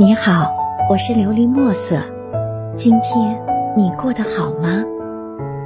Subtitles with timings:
[0.00, 0.50] 你好，
[0.88, 2.00] 我是琉璃墨色。
[2.74, 3.38] 今天
[3.76, 4.82] 你过得好吗？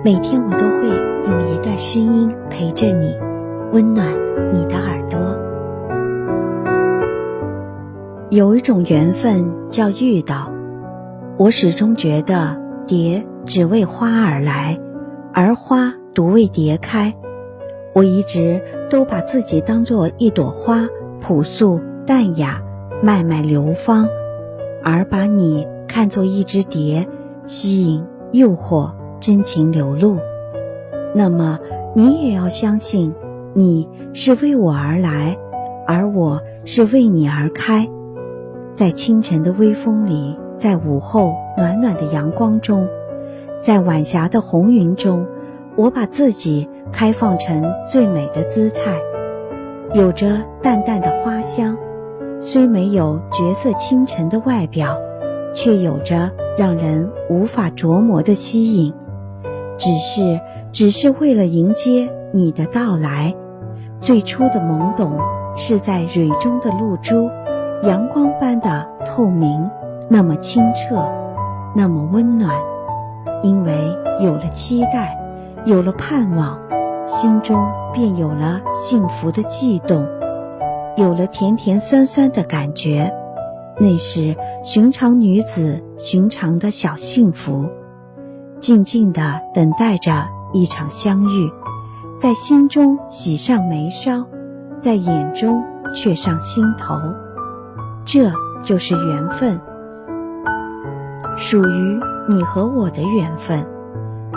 [0.04, 0.88] 每天我都会
[1.30, 3.16] 用一段声音陪着你，
[3.70, 4.09] 温暖
[4.52, 5.20] 你的耳朵。
[8.28, 10.51] 有一种缘分叫遇到，
[11.37, 14.80] 我始终觉得蝶只为花而来，
[15.32, 17.14] 而花独为蝶开。
[17.95, 18.60] 我一直
[18.91, 20.88] 都把自己当做一朵花，
[21.20, 22.60] 朴素淡雅，
[23.01, 24.09] 脉脉流芳。
[24.84, 27.09] 而把你看作一只蝶，
[27.47, 30.19] 吸引、诱惑、真情流露，
[31.15, 31.59] 那么
[31.95, 33.15] 你也要相信，
[33.55, 35.39] 你是为我而来，
[35.87, 37.89] 而我是为你而开。
[38.75, 42.87] 在清晨的微风里，在午后暖暖的阳光中，
[43.62, 45.27] 在晚霞的红云中，
[45.77, 49.01] 我把自己开放成最美的姿态，
[49.95, 51.75] 有着淡淡的花香。
[52.47, 54.98] 虽没有绝色倾城的外表，
[55.55, 58.92] 却有着让人无法琢磨的吸引。
[59.78, 60.39] 只是，
[60.70, 63.34] 只是为了迎接你的到来。
[63.98, 65.19] 最初的懵懂，
[65.56, 67.31] 是在蕊中的露珠，
[67.83, 69.70] 阳光般的透明，
[70.11, 71.08] 那么清澈，
[71.75, 72.55] 那么温暖。
[73.42, 73.73] 因为
[74.20, 75.19] 有了期待，
[75.64, 76.58] 有了盼望，
[77.06, 80.06] 心中便有了幸福的悸动。
[80.97, 83.12] 有了甜甜酸酸的感觉，
[83.81, 87.67] 那是寻常女子寻常的小幸福，
[88.59, 91.51] 静静地等待着一场相遇，
[92.20, 94.25] 在心中喜上眉梢，
[94.78, 96.97] 在眼中却上心头，
[98.05, 98.31] 这
[98.62, 99.61] 就是缘分，
[101.36, 103.67] 属于你和我的缘分。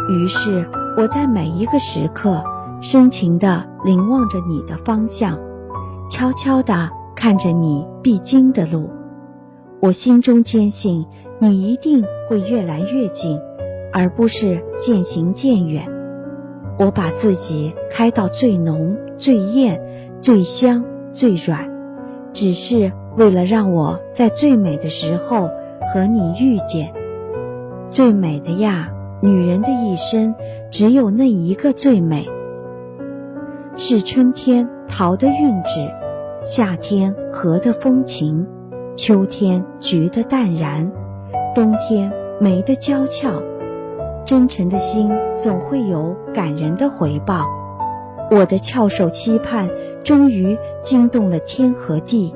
[0.09, 2.43] 于是我在每一个时刻，
[2.81, 5.37] 深情地凝望着你的方向。
[6.09, 8.89] 悄悄地看着你必经的路，
[9.81, 11.05] 我心中坚信
[11.39, 13.37] 你一定会越来越近，
[13.91, 15.85] 而不是渐行渐远。
[16.79, 19.81] 我把自己开到最浓、最艳、
[20.21, 21.69] 最香、最软，
[22.31, 25.49] 只是为了让我在最美的时候
[25.93, 26.93] 和你遇见。
[27.89, 28.89] 最美的呀，
[29.21, 30.33] 女人的一生
[30.71, 32.29] 只有那一个最美，
[33.75, 34.69] 是春天。
[34.89, 35.91] 桃的韵致，
[36.47, 38.47] 夏天荷的风情，
[38.95, 40.89] 秋天菊的淡然，
[41.53, 42.09] 冬天
[42.39, 43.43] 梅的娇俏。
[44.23, 47.43] 真诚的心总会有感人的回报。
[48.31, 49.69] 我的翘首期盼，
[50.01, 52.33] 终于惊动了天和地，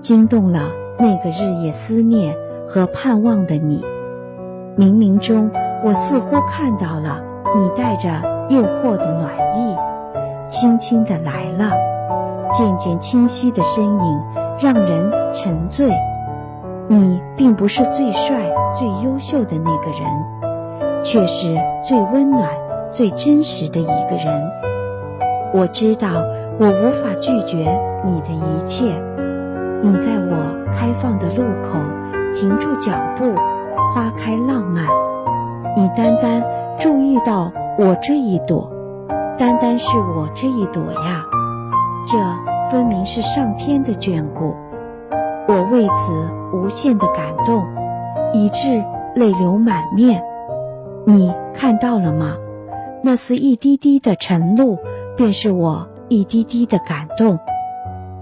[0.00, 2.36] 惊动了那个日夜思念
[2.66, 3.84] 和盼望的你。
[4.76, 5.48] 冥冥中，
[5.84, 7.22] 我似乎看到了
[7.54, 8.08] 你带着
[8.50, 9.76] 诱惑的暖意，
[10.48, 11.91] 轻轻地来了。
[12.56, 14.22] 渐渐清晰的身影，
[14.60, 15.88] 让人沉醉。
[16.88, 22.48] 你并不是最帅、最优秀的那个人，却是最温暖、
[22.90, 24.50] 最真实的一个人。
[25.54, 26.08] 我知道，
[26.58, 27.56] 我无法拒绝
[28.04, 28.84] 你的一切。
[29.82, 31.78] 你在我开放的路口
[32.34, 33.34] 停住脚步，
[33.94, 34.86] 花开浪漫。
[35.76, 36.42] 你单单
[36.78, 38.70] 注意到我这一朵，
[39.38, 41.24] 单单是我这一朵呀。
[42.06, 42.18] 这
[42.70, 44.54] 分明是上天的眷顾，
[45.46, 47.64] 我为此无限的感动，
[48.32, 48.82] 以致
[49.14, 50.22] 泪流满面。
[51.04, 52.36] 你看到了吗？
[53.02, 54.78] 那似一滴滴的晨露，
[55.16, 57.38] 便是我一滴滴的感动。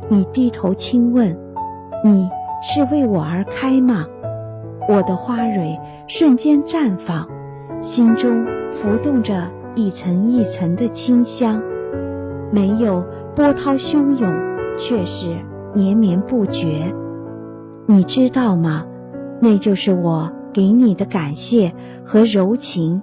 [0.09, 1.37] 你低头轻问
[2.05, 2.31] ：“你
[2.63, 4.07] 是为我而开吗？”
[4.89, 7.29] 我的花蕊瞬间绽放，
[7.83, 11.63] 心中浮动着一层一层的清香。
[12.51, 13.05] 没有
[13.41, 14.31] 波涛汹涌，
[14.77, 15.35] 却是
[15.73, 16.95] 绵绵不绝。
[17.87, 18.85] 你知道吗？
[19.41, 21.73] 那就是我给你的感谢
[22.05, 23.01] 和柔情。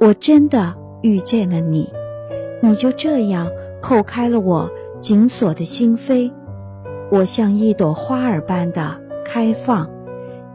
[0.00, 1.92] 我真的遇见了你，
[2.60, 3.46] 你就这样
[3.80, 4.68] 叩开了我
[4.98, 6.32] 紧锁的心扉。
[7.12, 9.88] 我像一朵花儿般的开放，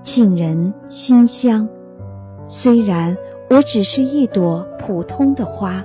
[0.01, 1.69] 沁人心香。
[2.49, 3.15] 虽然
[3.49, 5.81] 我只是一朵普通的花，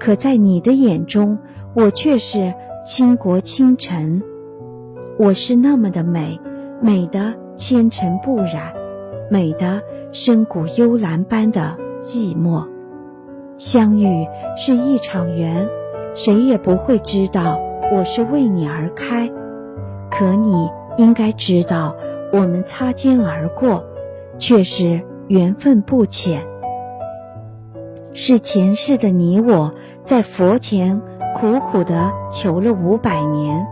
[0.00, 1.36] 可在你的眼中。
[1.74, 2.54] 我却是
[2.86, 4.22] 倾国倾城，
[5.18, 6.38] 我是那么的美，
[6.80, 8.72] 美的纤尘不染，
[9.28, 9.82] 美的
[10.12, 12.64] 深谷幽兰般的寂寞。
[13.58, 14.24] 相遇
[14.56, 15.68] 是一场缘，
[16.14, 17.60] 谁也不会知道
[17.92, 19.28] 我是为你而开。
[20.12, 21.96] 可你应该知道，
[22.32, 23.82] 我们擦肩而过，
[24.38, 26.46] 却是缘分不浅。
[28.12, 29.74] 是前世的你我
[30.04, 31.02] 在佛前。
[31.34, 33.66] 苦苦的求了五百年，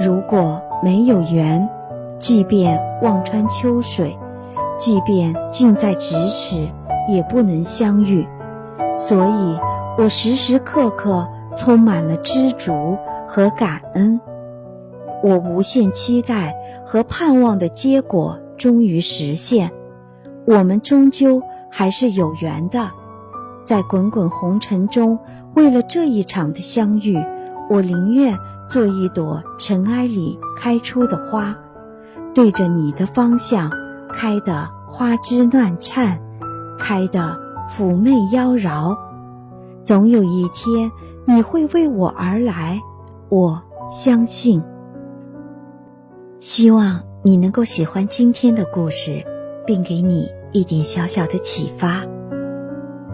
[0.00, 1.68] 如果没有缘，
[2.16, 4.16] 即便望穿秋水，
[4.76, 6.68] 即便近在咫尺，
[7.08, 8.26] 也不能相遇。
[8.96, 9.58] 所以，
[9.98, 14.20] 我时时刻刻充满了知足和感恩。
[15.22, 16.54] 我无限期待
[16.86, 19.70] 和盼望的结果终于实现，
[20.46, 22.90] 我们终究还是有缘的。
[23.72, 25.18] 在滚滚红尘中，
[25.54, 27.16] 为了这一场的相遇，
[27.70, 28.36] 我宁愿
[28.68, 31.56] 做一朵尘埃里开出的花，
[32.34, 33.72] 对着你的方向
[34.10, 36.20] 开的花枝乱颤，
[36.78, 38.94] 开的妩媚妖娆。
[39.82, 40.92] 总有一天
[41.24, 42.78] 你会为我而来，
[43.30, 44.62] 我相信。
[46.40, 49.24] 希望你能够喜欢今天的故事，
[49.64, 52.02] 并给你一点小小的启发。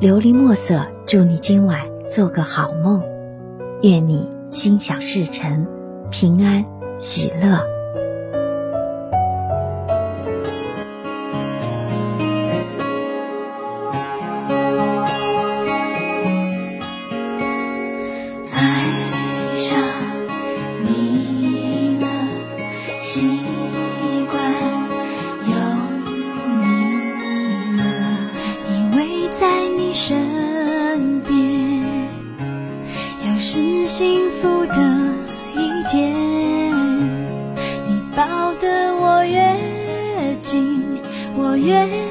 [0.01, 3.03] 琉璃墨色，祝你今晚做个好梦，
[3.83, 5.67] 愿你心想事成，
[6.09, 6.65] 平安
[7.01, 7.78] 喜乐。
[34.41, 34.75] 福的
[35.55, 36.15] 一天
[37.87, 40.85] 你抱得我越紧
[41.37, 42.08] 我越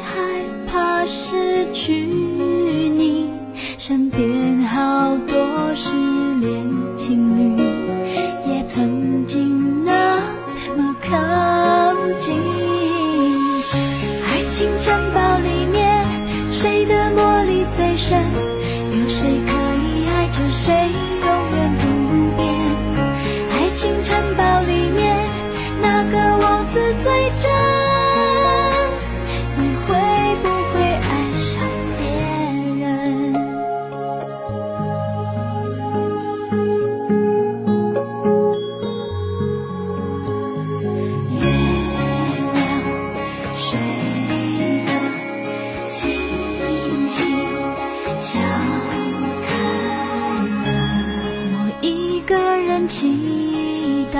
[52.87, 54.19] 祈祷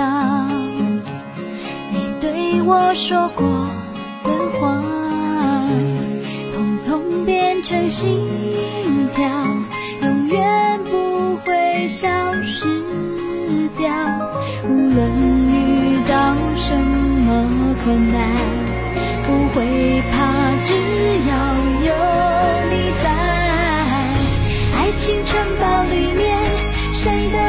[1.90, 3.48] 你对我说过
[4.24, 4.30] 的
[4.60, 4.82] 话，
[6.54, 8.28] 统统变成心
[9.14, 9.26] 跳，
[10.02, 12.08] 永远不会消
[12.42, 12.68] 失
[13.78, 13.88] 掉。
[14.68, 14.98] 无论
[15.48, 18.20] 遇到什么困难，
[19.26, 20.16] 不会怕，
[20.62, 20.74] 只
[21.26, 21.32] 要
[21.86, 21.88] 有
[22.70, 23.08] 你在。
[24.76, 26.38] 爱情城堡里面，
[26.92, 27.47] 谁的？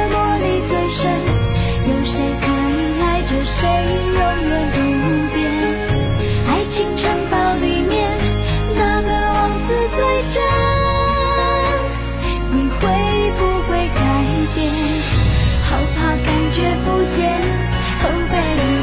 [17.10, 17.30] 间，
[18.02, 18.36] 后背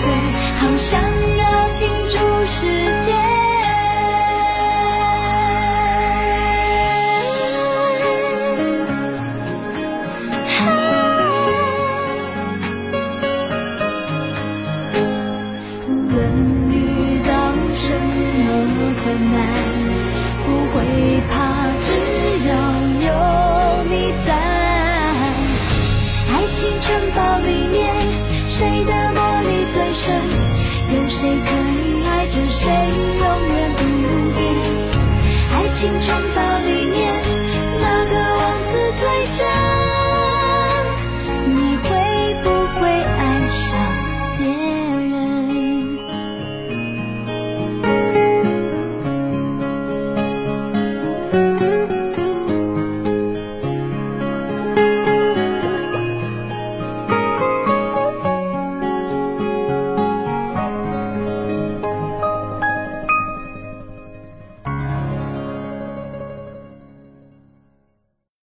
[0.03, 0.09] 对，
[0.59, 1.01] 好想
[1.39, 1.43] 要
[1.79, 2.15] 停住
[2.47, 2.67] 时
[3.05, 3.15] 间。
[15.89, 16.19] 无论
[16.71, 16.75] 遇
[17.27, 17.33] 到
[17.75, 17.85] 什
[18.45, 18.47] 么
[19.03, 19.66] 困难。
[30.05, 31.51] 有谁可
[31.89, 32.71] 以爱着谁
[33.19, 33.81] 永远不
[34.37, 34.45] 变？
[35.53, 36.16] 爱情。